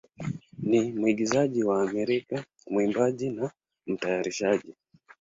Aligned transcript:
ni 0.69 0.81
mwigizaji 0.99 1.63
wa 1.63 1.83
Amerika, 1.89 2.45
mwimbaji, 2.69 3.29
na 3.29 3.51
mtayarishaji. 3.87 4.75